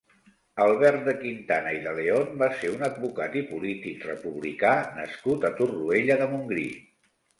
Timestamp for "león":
1.99-2.31